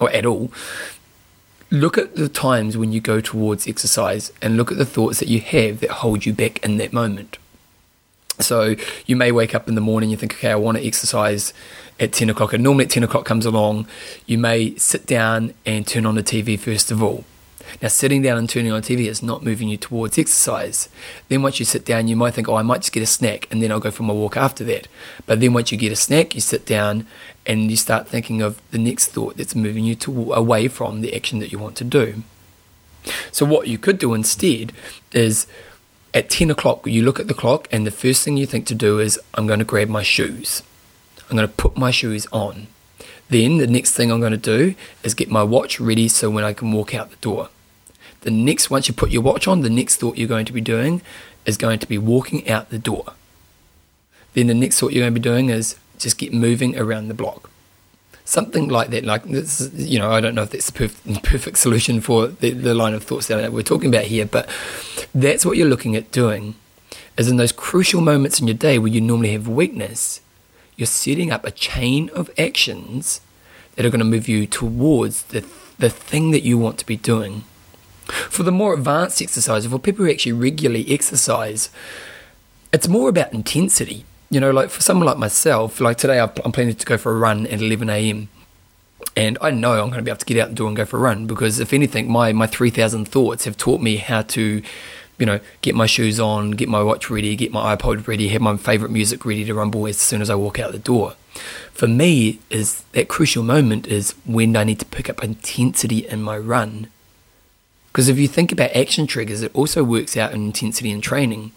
[0.00, 0.50] or at all,
[1.70, 5.28] look at the times when you go towards exercise and look at the thoughts that
[5.28, 7.38] you have that hold you back in that moment.
[8.40, 8.76] So
[9.06, 11.52] you may wake up in the morning, you think, okay, I want to exercise
[11.98, 13.86] at 10 o'clock, and normally at 10 o'clock comes along,
[14.26, 17.24] you may sit down and turn on the TV first of all.
[17.80, 20.88] Now, sitting down and turning on TV is not moving you towards exercise.
[21.28, 23.46] Then, once you sit down, you might think, oh, I might just get a snack
[23.50, 24.88] and then I'll go for my walk after that.
[25.26, 27.06] But then, once you get a snack, you sit down
[27.46, 31.14] and you start thinking of the next thought that's moving you to, away from the
[31.14, 32.22] action that you want to do.
[33.32, 34.72] So, what you could do instead
[35.12, 35.46] is
[36.14, 38.74] at 10 o'clock, you look at the clock, and the first thing you think to
[38.74, 40.62] do is, I'm going to grab my shoes.
[41.30, 42.68] I'm going to put my shoes on.
[43.28, 46.44] Then the next thing I'm going to do is get my watch ready so when
[46.44, 47.50] I can walk out the door.
[48.22, 50.60] The next, once you put your watch on, the next thought you're going to be
[50.60, 51.02] doing
[51.46, 53.04] is going to be walking out the door.
[54.34, 57.14] Then the next thought you're going to be doing is just get moving around the
[57.14, 57.50] block.
[58.24, 59.04] Something like that.
[59.04, 62.50] Like this, you know, I don't know if that's the perfect, perfect solution for the,
[62.50, 64.48] the line of thoughts that we're talking about here, but
[65.14, 66.54] that's what you're looking at doing.
[67.16, 70.20] Is in those crucial moments in your day where you normally have weakness,
[70.76, 73.20] you're setting up a chain of actions
[73.74, 75.44] that are going to move you towards the
[75.78, 77.44] the thing that you want to be doing.
[78.08, 81.70] For the more advanced exerciser, for people who actually regularly exercise,
[82.72, 84.04] it's more about intensity.
[84.30, 87.18] you know, like for someone like myself, like today I'm planning to go for a
[87.18, 88.28] run at 11 a.m.
[89.16, 90.84] And I know I'm going to be able to get out the door and go
[90.84, 94.62] for a run because, if anything, my, my 3,000 thoughts have taught me how to,
[95.18, 98.40] you know, get my shoes on, get my watch ready, get my iPod ready, have
[98.40, 101.14] my favorite music ready to rumble as soon as I walk out the door.
[101.72, 106.22] For me, is that crucial moment is when I need to pick up intensity in
[106.22, 106.88] my run.
[107.92, 111.52] Because if you think about action triggers, it also works out in intensity and training.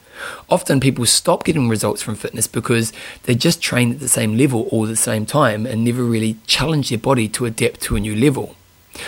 [0.50, 4.68] Often people stop getting results from fitness because they just train at the same level
[4.72, 8.16] all the same time and never really challenge their body to adapt to a new
[8.16, 8.56] level.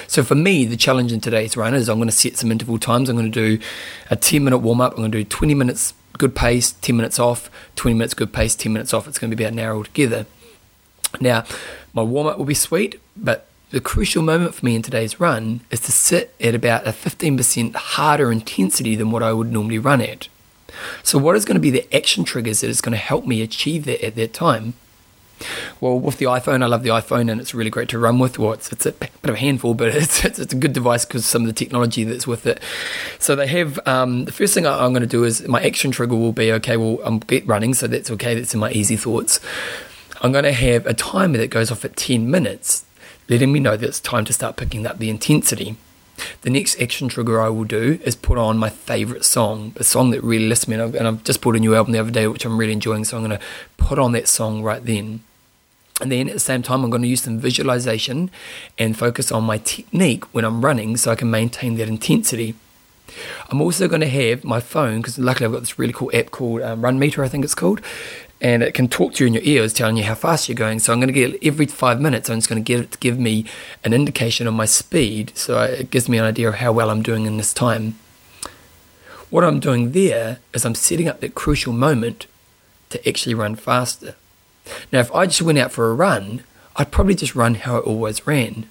[0.08, 2.80] So for me, the challenge in today's run is I'm going to set some interval
[2.80, 3.10] times.
[3.10, 3.64] I'm going to do
[4.10, 4.94] a 10 minute warm up.
[4.94, 8.56] I'm going to do 20 minutes good pace, 10 minutes off, 20 minutes good pace,
[8.56, 9.08] 10 minutes off.
[9.08, 10.26] It's going to be about an hour altogether.
[11.20, 11.46] Now,
[11.94, 15.62] my warm up will be sweet, but the crucial moment for me in today's run
[15.72, 20.00] is to sit at about a 15% harder intensity than what I would normally run
[20.00, 20.28] at.
[21.02, 23.42] So, what is going to be the action triggers that is going to help me
[23.42, 24.76] achieve that at that time?
[25.82, 28.38] Well, with the iPhone, I love the iPhone and it's really great to run with.
[28.38, 31.04] Well, it's, it's a bit of a handful, but it's, it's, it's a good device
[31.04, 32.62] because some of the technology that's with it.
[33.18, 36.16] So they have um, the first thing I'm going to do is my action trigger
[36.16, 36.78] will be okay.
[36.78, 38.36] Well, I'm get running, so that's okay.
[38.36, 39.40] That's in my easy thoughts.
[40.22, 42.86] I'm going to have a timer that goes off at 10 minutes,
[43.30, 45.78] letting me know that it's time to start picking up the intensity.
[46.42, 50.12] The next action trigger I will do is put on my favorite song, a song
[50.12, 50.76] that really lifts me.
[50.76, 53.04] And I've, just bought a new album the other day, which I'm really enjoying.
[53.04, 53.46] So I'm going to
[53.78, 55.22] put on that song right then.
[56.02, 58.30] And then at the same time, I'm going to use some visualization
[58.78, 62.56] and focus on my technique when I'm running so I can maintain that intensity.
[63.50, 66.32] I'm also going to have my phone because luckily I've got this really cool app
[66.32, 67.80] called um, Runmeter, I think it's called,
[68.44, 70.80] and it can talk to you in your ears, telling you how fast you're going.
[70.80, 72.98] So I'm going to get every five minutes, I'm just going to get it to
[72.98, 73.46] give me
[73.86, 77.02] an indication of my speed, so it gives me an idea of how well I'm
[77.02, 77.98] doing in this time.
[79.30, 82.28] What I'm doing there is I'm setting up that crucial moment
[82.90, 84.16] to actually run faster.
[84.92, 86.44] Now, if I just went out for a run,
[86.76, 88.68] I'd probably just run how I always ran.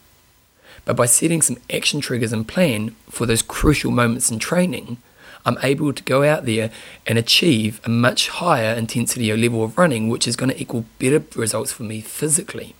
[0.84, 4.98] But by setting some action triggers and plan for those crucial moments in training,
[5.44, 6.70] I'm able to go out there
[7.06, 10.84] and achieve a much higher intensity or level of running, which is going to equal
[10.98, 12.74] better results for me physically.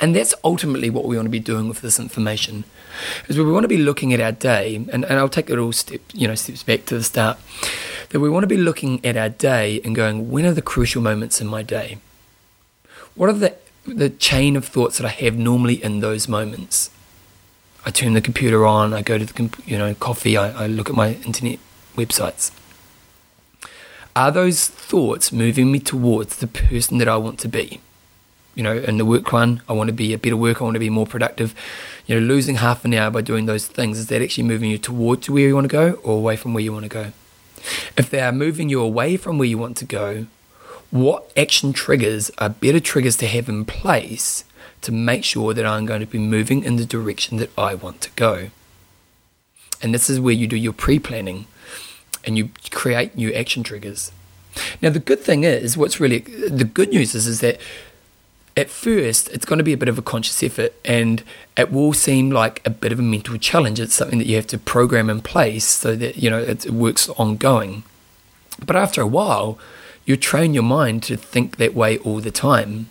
[0.00, 2.64] And that's ultimately what we want to be doing with this information,
[3.28, 5.72] is we want to be looking at our day, and, and I'll take it all
[5.72, 7.38] step, you know, steps back to the start
[8.10, 11.02] that we want to be looking at our day and going, when are the crucial
[11.02, 11.98] moments in my day?
[13.14, 13.54] What are the,
[13.84, 16.90] the chain of thoughts that I have normally in those moments?
[17.84, 20.90] I turn the computer on, I go to the you know coffee, I, I look
[20.90, 21.58] at my internet
[21.96, 22.50] websites.
[24.14, 27.80] Are those thoughts moving me towards the person that I want to be?
[28.54, 30.74] You know, in the work one, I want to be a better worker, I want
[30.74, 31.54] to be more productive.
[32.06, 34.78] You know, losing half an hour by doing those things, is that actually moving you
[34.78, 37.12] towards where you want to go or away from where you want to go?
[37.96, 40.26] If they are moving you away from where you want to go,
[40.90, 44.44] what action triggers are better triggers to have in place
[44.82, 48.00] to make sure that I'm going to be moving in the direction that I want
[48.02, 48.50] to go?
[49.82, 51.46] And this is where you do your pre planning
[52.24, 54.12] and you create new action triggers.
[54.82, 57.60] Now, the good thing is, what's really the good news is, is that
[58.56, 61.22] at first it's going to be a bit of a conscious effort and
[61.56, 64.46] it will seem like a bit of a mental challenge it's something that you have
[64.46, 67.82] to program in place so that you know it works ongoing
[68.64, 69.58] but after a while
[70.04, 72.88] you train your mind to think that way all the time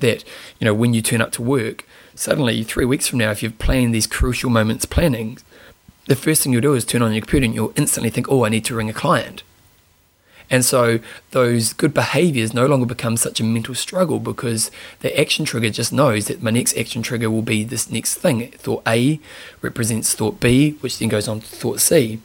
[0.00, 0.24] that
[0.58, 3.58] you know when you turn up to work suddenly 3 weeks from now if you've
[3.58, 5.38] planned these crucial moments planning
[6.06, 8.44] the first thing you'll do is turn on your computer and you'll instantly think oh
[8.44, 9.42] I need to ring a client
[10.50, 10.98] and so
[11.30, 15.92] those good behaviors no longer become such a mental struggle because the action trigger just
[15.92, 18.50] knows that my next action trigger will be this next thing.
[18.50, 19.20] Thought A
[19.62, 22.20] represents thought B, which then goes on to thought C.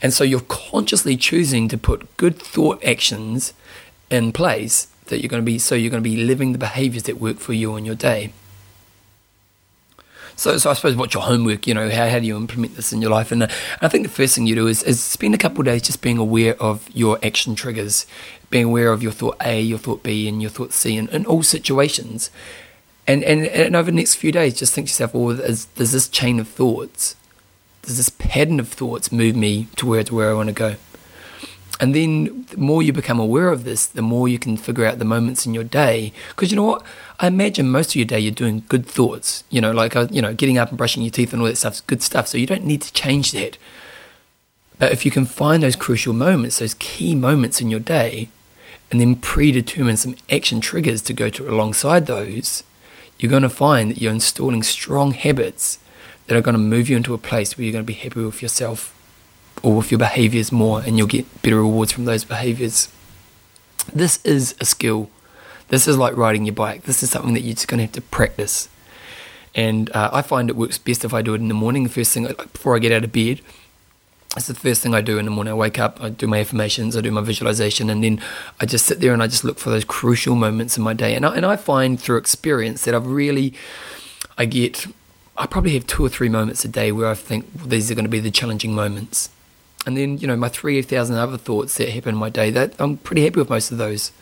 [0.00, 3.52] And so you're consciously choosing to put good thought actions
[4.10, 7.04] in place that you're going to be so you're going to be living the behaviors
[7.04, 8.32] that work for you in your day.
[10.36, 11.66] So, so I suppose what's your homework?
[11.66, 13.30] You know, how, how do you implement this in your life?
[13.30, 13.48] And, uh,
[13.82, 16.00] I think the first thing you do is, is spend a couple of days just
[16.00, 18.06] being aware of your action triggers,
[18.48, 21.26] being aware of your thought A, your thought B, and your thought C in, in
[21.26, 22.30] all situations.
[23.06, 25.92] And, and, and over the next few days, just think to yourself, well, is, does
[25.92, 27.16] this chain of thoughts,
[27.82, 30.76] does this pattern of thoughts move me to where, to where I want to go?
[31.80, 34.98] And then the more you become aware of this, the more you can figure out
[34.98, 36.12] the moments in your day.
[36.28, 36.84] Because you know what?
[37.18, 39.44] I imagine most of your day you're doing good thoughts.
[39.48, 41.56] You know, like, uh, you know, getting up and brushing your teeth and all that
[41.56, 42.28] stuff's good stuff.
[42.28, 43.56] So you don't need to change that.
[44.78, 48.28] But if you can find those crucial moments, those key moments in your day,
[48.90, 52.62] and then predetermine some action triggers to go to alongside those,
[53.18, 55.78] you're going to find that you're installing strong habits
[56.26, 58.22] that are going to move you into a place where you're going to be happy
[58.22, 58.94] with yourself
[59.62, 62.88] or with your behaviors more and you'll get better rewards from those behaviors.
[63.92, 65.10] This is a skill.
[65.68, 66.82] This is like riding your bike.
[66.82, 68.68] This is something that you're just going to have to practice.
[69.54, 71.88] And uh, I find it works best if I do it in the morning, the
[71.88, 73.40] first thing, like before I get out of bed.
[74.36, 75.52] It's the first thing I do in the morning.
[75.52, 78.22] I wake up, I do my affirmations, I do my visualization, and then
[78.60, 81.16] I just sit there and I just look for those crucial moments in my day.
[81.16, 83.54] And I, and I find through experience that I've really,
[84.38, 84.86] I get,
[85.36, 87.96] I probably have two or three moments a day where I think well, these are
[87.96, 89.30] going to be the challenging moments.
[89.86, 92.98] And then, you know, my 3,000 other thoughts that happen in my day, that I'm
[92.98, 94.12] pretty happy with most of those.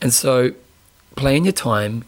[0.00, 0.52] And so,
[1.16, 2.04] plan your time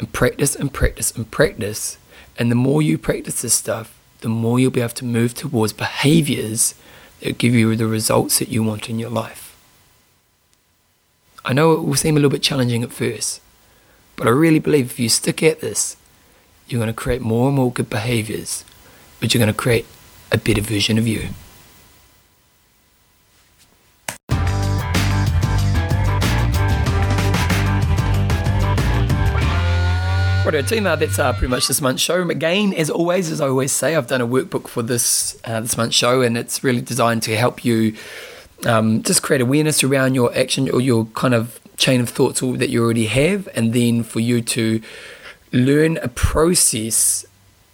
[0.00, 1.98] and practice and practice and practice.
[2.38, 5.72] And the more you practice this stuff, the more you'll be able to move towards
[5.72, 6.74] behaviors
[7.20, 9.56] that give you the results that you want in your life.
[11.44, 13.40] I know it will seem a little bit challenging at first,
[14.16, 15.96] but I really believe if you stick at this,
[16.66, 18.64] you're going to create more and more good behaviors,
[19.20, 19.86] but you're going to create
[20.32, 21.28] a better version of you.
[30.46, 32.22] Right, team, that's uh, pretty much this month's show.
[32.30, 35.76] Again, as always, as I always say, I've done a workbook for this uh, this
[35.76, 37.96] month's show, and it's really designed to help you
[38.64, 42.70] um, just create awareness around your action or your kind of chain of thoughts that
[42.70, 44.80] you already have, and then for you to
[45.52, 47.26] learn a process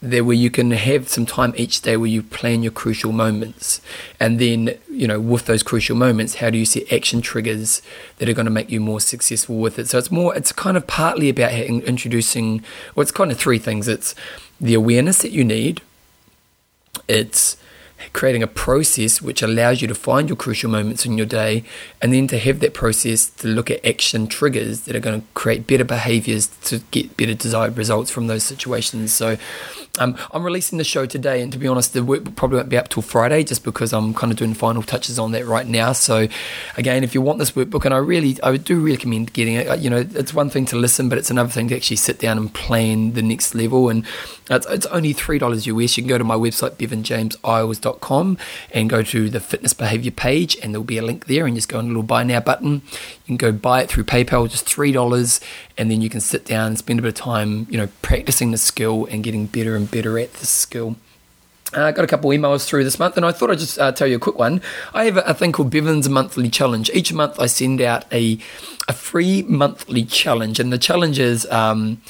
[0.03, 3.81] there where you can have some time each day where you plan your crucial moments.
[4.19, 7.81] And then you know with those crucial moments how do you set action triggers
[8.19, 9.89] that are going to make you more successful with it?
[9.89, 13.87] So it's more it's kind of partly about introducing well it's kind of three things.
[13.87, 14.15] It's
[14.61, 15.81] the awareness that you need.
[17.09, 17.57] It's
[18.13, 21.65] creating a process which allows you to find your crucial moments in your day
[22.01, 25.27] and then to have that process to look at action triggers that are going to
[25.35, 29.37] create better behaviors to get better desired results from those situations so
[29.99, 32.79] um, I'm releasing the show today, and to be honest, the work probably won't be
[32.79, 35.93] up till Friday, just because I'm kind of doing final touches on that right now.
[35.93, 36.29] So,
[36.79, 39.81] again, if you want this workbook, and I really, I do recommend getting it.
[39.81, 42.39] You know, it's one thing to listen, but it's another thing to actually sit down
[42.39, 43.91] and plan the next level.
[43.91, 44.07] And
[44.49, 45.97] it's, it's only three dollars US.
[45.99, 46.79] You can go to my website
[47.93, 48.39] bevanjameseyles.com
[48.73, 51.69] and go to the fitness behavior page, and there'll be a link there, and just
[51.69, 52.83] go on a little buy now button.
[52.93, 55.41] You can go buy it through PayPal, just three dollars,
[55.77, 58.51] and then you can sit down and spend a bit of time, you know, practicing
[58.51, 60.97] the skill and getting better and better at the skill.
[61.75, 63.93] I uh, got a couple emails through this month, and I thought I'd just uh,
[63.93, 64.61] tell you a quick one.
[64.93, 66.91] I have a, a, thing called Bevan's Monthly Challenge.
[66.93, 68.39] Each month, I send out a
[68.89, 72.03] a free monthly challenge, and the challenge is um,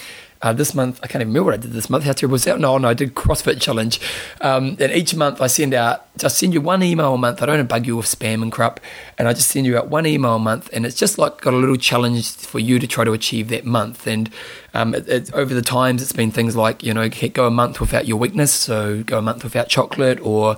[0.42, 2.05] uh, this month, I can't even remember what I did this month.
[2.05, 2.59] How terrible was that?
[2.59, 4.00] No, no, I did CrossFit challenge.
[4.40, 7.42] Um, and each month I send out, I send you one email a month.
[7.42, 8.81] I don't bug you with spam and crap.
[9.18, 10.68] And I just send you out one email a month.
[10.72, 13.64] And it's just like got a little challenge for you to try to achieve that
[13.64, 14.07] month.
[14.09, 14.31] And
[14.74, 17.81] um, it, it, over the times, it's been things like, you know, go a month
[17.81, 18.52] without your weakness.
[18.52, 20.57] So go a month without chocolate or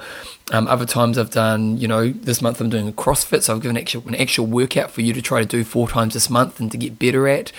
[0.52, 3.62] um, other times I've done, you know, this month I'm doing a CrossFit, so I've
[3.62, 6.60] given actual, an actual workout for you to try to do four times this month
[6.60, 7.50] and to get better at.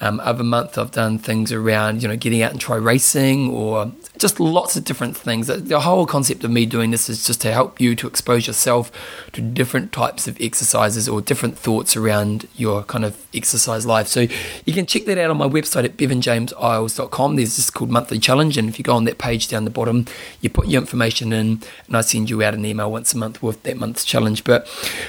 [0.00, 3.92] Um, other month I've done things around, you know, getting out and try racing or
[4.18, 5.46] just lots of different things.
[5.46, 8.90] The whole concept of me doing this is just to help you to expose yourself
[9.32, 14.06] to different types of exercises or different thoughts around your kind of exercise life.
[14.06, 14.26] So
[14.64, 17.36] you can check that out on my website at bevanjameseyles.com.
[17.36, 20.06] There's this called Monthly Challenge, and if you go on that page down the bottom,
[20.40, 23.42] you put your information in, and I send you out an email once a month
[23.42, 24.44] with that month's challenge.
[24.44, 24.68] But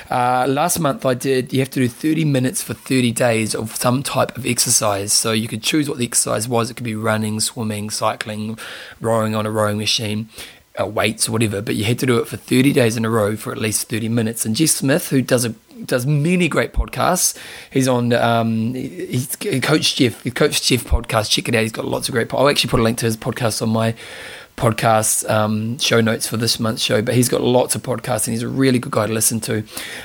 [0.09, 3.75] uh, last month I did, you have to do 30 minutes for 30 days of
[3.75, 4.76] some type of exercise.
[5.13, 6.69] So you could choose what the exercise was.
[6.69, 8.57] It could be running, swimming, cycling,
[9.01, 10.29] rowing on a rowing machine,
[10.79, 13.09] uh, weights or whatever, but you had to do it for 30 days in a
[13.09, 14.45] row for at least 30 minutes.
[14.45, 17.37] And Jeff Smith, who does a does many great podcasts.
[17.71, 18.13] He's on.
[18.13, 21.29] Um, he's Coach Jeff, Coach Jeff podcast.
[21.29, 21.61] Check it out.
[21.61, 22.33] He's got lots of great.
[22.33, 23.93] I'll actually put a link to his podcast on my
[24.57, 28.33] podcast um, show notes for this month's show, but he's got lots of podcasts and
[28.33, 29.63] he's a really good guy to listen to.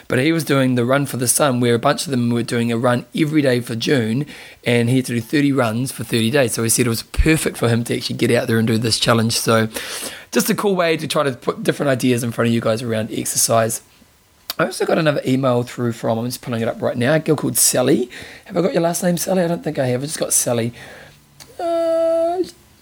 [0.08, 2.42] But he was doing the Run for the Sun, where a bunch of them were
[2.42, 4.26] doing a run every day for June,
[4.62, 6.52] and he had to do 30 runs for 30 days.
[6.52, 8.76] So he said it was perfect for him to actually get out there and do
[8.76, 9.38] this challenge.
[9.38, 9.68] So
[10.30, 12.82] just a cool way to try to put different ideas in front of you guys
[12.82, 13.82] around exercise.
[14.58, 17.20] I also got another email through from, I'm just pulling it up right now, a
[17.20, 18.10] girl called Sally.
[18.44, 19.42] Have I got your last name, Sally?
[19.42, 20.02] I don't think I have.
[20.02, 20.74] I just got Sally.
[21.58, 21.91] Maybe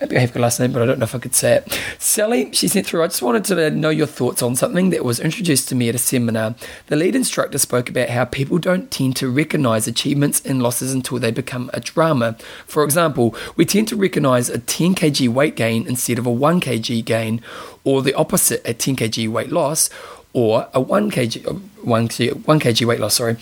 [0.00, 1.80] I have her last name, but I don't know if I could say it.
[1.98, 5.20] Sally, she sent through, I just wanted to know your thoughts on something that was
[5.20, 6.54] introduced to me at a seminar.
[6.86, 11.18] The lead instructor spoke about how people don't tend to recognize achievements and losses until
[11.18, 12.36] they become a drama.
[12.66, 16.62] For example, we tend to recognize a 10 kg weight gain instead of a 1
[16.62, 17.42] kg gain,
[17.84, 19.90] or the opposite, a 10 kg weight loss,
[20.32, 23.36] or a 1 kg, 1 kg, 1 kg weight loss, sorry.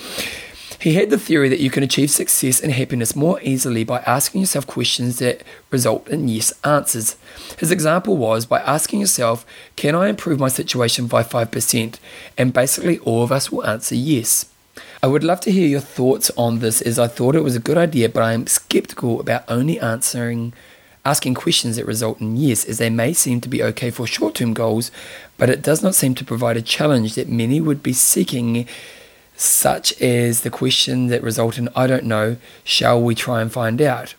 [0.80, 4.42] He had the theory that you can achieve success and happiness more easily by asking
[4.42, 7.16] yourself questions that result in yes answers.
[7.58, 11.98] His example was by asking yourself, Can I improve my situation by 5%?
[12.36, 14.46] And basically, all of us will answer yes.
[15.02, 17.60] I would love to hear your thoughts on this as I thought it was a
[17.60, 20.52] good idea, but I am skeptical about only answering
[21.04, 24.34] asking questions that result in yes, as they may seem to be okay for short
[24.36, 24.90] term goals,
[25.38, 28.68] but it does not seem to provide a challenge that many would be seeking,
[29.38, 33.80] such as the question that result in I don't know, shall we try and find
[33.80, 34.14] out?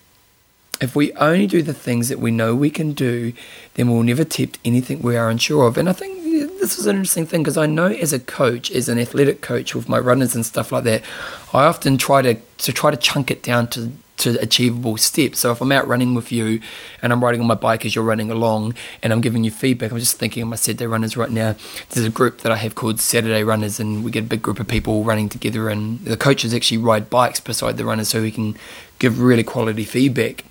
[0.82, 3.34] If we only do the things that we know we can do,
[3.74, 5.78] then we'll never tempt anything we are unsure of.
[5.78, 6.24] And I think
[6.60, 9.76] this is an interesting thing because I know as a coach, as an athletic coach
[9.76, 11.04] with my runners and stuff like that,
[11.52, 15.40] I often try to to try to chunk it down to to achievable steps.
[15.40, 16.62] So if I'm out running with you
[17.02, 19.92] and I'm riding on my bike as you're running along and I'm giving you feedback,
[19.92, 21.56] I'm just thinking of my Saturday runners right now.
[21.90, 24.60] There's a group that I have called Saturday Runners and we get a big group
[24.60, 28.32] of people running together and the coaches actually ride bikes beside the runners so we
[28.32, 28.56] can
[29.00, 30.44] give really quality feedback.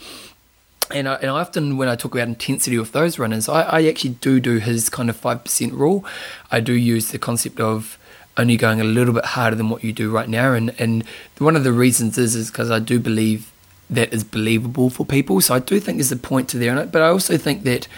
[0.91, 3.85] And I, and I often, when I talk about intensity with those runners, I, I
[3.85, 6.05] actually do do his kind of 5% rule.
[6.51, 7.99] I do use the concept of
[8.39, 10.55] only going a little bit harder than what you do right now.
[10.55, 11.05] And, and
[11.39, 13.53] one of the reasons is is because I do believe
[13.91, 15.41] that is believable for people.
[15.41, 17.63] So I do think there's a point to there, in it, but I also think
[17.65, 17.89] that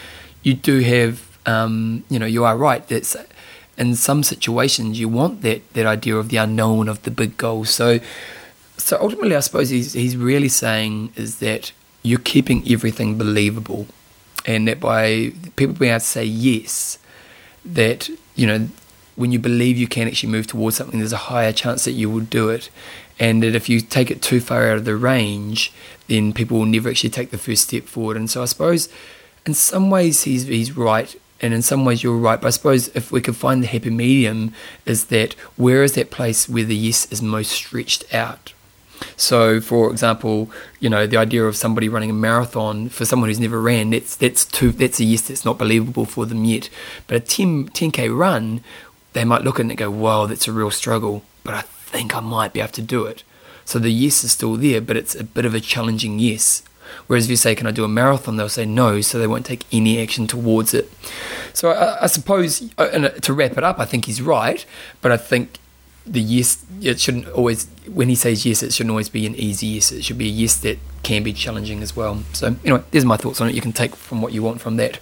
[0.43, 2.87] you do have, um, you know, you are right.
[2.87, 3.27] That
[3.77, 7.65] in some situations you want that that idea of the unknown of the big goal.
[7.65, 7.99] So,
[8.77, 11.71] so ultimately, I suppose he's he's really saying is that
[12.03, 13.87] you're keeping everything believable,
[14.45, 16.97] and that by people being able to say yes,
[17.65, 18.69] that you know
[19.15, 22.09] when you believe you can actually move towards something, there's a higher chance that you
[22.09, 22.69] will do it
[23.21, 25.71] and that if you take it too far out of the range,
[26.07, 28.17] then people will never actually take the first step forward.
[28.17, 28.89] And so I suppose
[29.45, 32.41] in some ways he's he's right, and in some ways you're right.
[32.41, 34.53] But I suppose if we could find the happy medium,
[34.87, 38.53] is that where is that place where the yes is most stretched out?
[39.17, 40.49] So, for example,
[40.79, 44.15] you know the idea of somebody running a marathon for someone who's never ran that's
[44.15, 46.71] that's too that's a yes that's not believable for them yet.
[47.05, 48.63] But a 10 10k run,
[49.13, 52.15] they might look at it and go, "Wow, that's a real struggle." But I think
[52.15, 53.23] I might be able to do it.
[53.65, 56.63] So the yes is still there, but it's a bit of a challenging yes.
[57.07, 58.35] Whereas if you say, Can I do a marathon?
[58.35, 60.91] they'll say no, so they won't take any action towards it.
[61.53, 64.65] So I, I suppose, uh, and to wrap it up, I think he's right,
[65.01, 65.57] but I think
[66.05, 69.67] the yes, it shouldn't always, when he says yes, it shouldn't always be an easy
[69.67, 69.91] yes.
[69.91, 72.23] It should be a yes that can be challenging as well.
[72.33, 73.55] So, anyway, there's my thoughts on it.
[73.55, 74.99] You can take from what you want from that.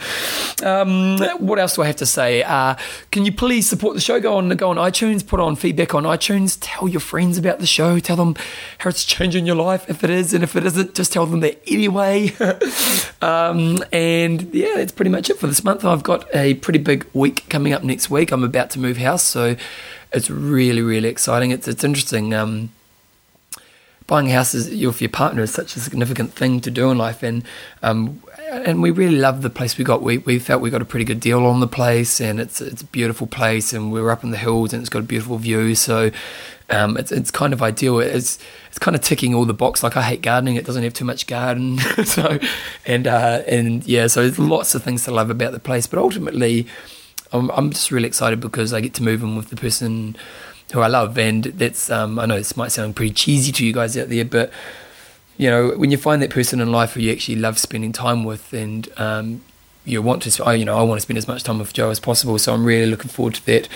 [0.63, 2.43] Um, what else do I have to say?
[2.43, 2.75] Uh,
[3.11, 4.19] can you please support the show?
[4.19, 7.67] Go on, go on iTunes, put on feedback on iTunes, tell your friends about the
[7.67, 8.35] show, tell them
[8.79, 11.41] how it's changing your life if it is, and if it isn't, just tell them
[11.41, 12.31] that anyway.
[13.21, 15.83] um, and yeah, that's pretty much it for this month.
[15.83, 18.31] I've got a pretty big week coming up next week.
[18.31, 19.55] I'm about to move house, so
[20.11, 21.51] it's really, really exciting.
[21.51, 22.33] It's it's interesting.
[22.33, 22.71] Um,
[24.09, 26.97] buying a house is, with your partner is such a significant thing to do in
[26.97, 27.43] life, and
[27.83, 30.01] um, and we really love the place we got.
[30.01, 32.81] We we felt we got a pretty good deal on the place, and it's it's
[32.81, 35.37] a beautiful place, and we are up in the hills, and it's got a beautiful
[35.37, 35.75] view.
[35.75, 36.11] So
[36.69, 37.99] um, it's it's kind of ideal.
[37.99, 39.83] It's it's kind of ticking all the box.
[39.83, 41.77] Like I hate gardening; it doesn't have too much garden.
[42.03, 42.39] so
[42.85, 45.87] and uh, and yeah, so there's lots of things to love about the place.
[45.87, 46.67] But ultimately,
[47.31, 50.15] I'm I'm just really excited because I get to move in with the person
[50.73, 53.73] who I love, and that's um, I know this might sound pretty cheesy to you
[53.73, 54.51] guys out there, but
[55.37, 58.23] you know when you find that person in life who you actually love spending time
[58.23, 59.41] with, and um,
[59.85, 61.99] you want to, you know, I want to spend as much time with Joe as
[61.99, 63.67] possible, so I'm really looking forward to that.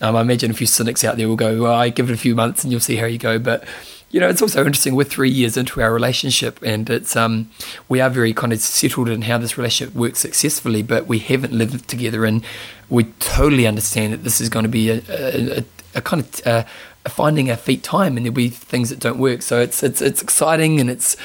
[0.00, 2.18] Um, I imagine a few cynics out there will go, well, I give it a
[2.18, 3.64] few months and you'll see how you go, but
[4.10, 4.94] you know, it's also interesting.
[4.94, 7.50] We're three years into our relationship, and it's um,
[7.88, 11.52] we are very kind of settled in how this relationship works successfully, but we haven't
[11.52, 12.42] lived together, and
[12.88, 16.64] we totally understand that this is going to be a, a, a kind of uh,
[17.06, 19.42] finding our feet time, and there'll be things that don't work.
[19.42, 21.16] So it's it's it's exciting, and it's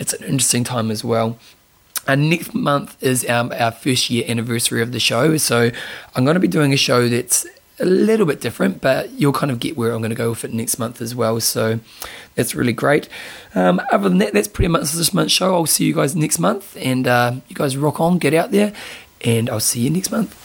[0.00, 1.38] it's an interesting time as well.
[2.08, 5.70] And next month is our, our first year anniversary of the show, so
[6.16, 7.46] I'm going to be doing a show that's
[7.82, 10.44] a little bit different, but you'll kind of get where I'm going to go with
[10.44, 11.40] it next month as well.
[11.40, 11.80] So
[12.34, 13.08] that's really great.
[13.54, 15.54] Um, other than that, that's pretty much this month's show.
[15.54, 18.72] I'll see you guys next month, and uh, you guys rock on, get out there,
[19.22, 20.38] and I'll see you next month.